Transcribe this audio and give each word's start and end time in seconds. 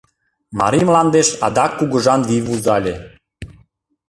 Марий 0.59 0.85
мландеш 0.87 1.27
адак 1.45 1.71
кугыжан 1.79 2.21
вий 2.29 2.41
вузале... 2.47 2.95